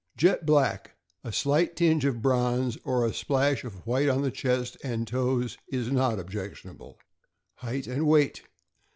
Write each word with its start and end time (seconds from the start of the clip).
—Jet 0.17 0.47
black. 0.47 0.95
A 1.23 1.31
slight 1.31 1.75
tinge 1.75 2.05
of 2.05 2.23
bronze, 2.23 2.75
or 2.83 3.05
a 3.05 3.13
splash 3.13 3.63
of 3.63 3.85
white 3.85 4.09
on 4.09 4.31
chest 4.31 4.75
and 4.83 5.07
toes, 5.07 5.59
is 5.67 5.91
not 5.91 6.17
objectionable. 6.17 6.97
Height 7.57 7.85
and 7.85 8.07
weight. 8.07 8.41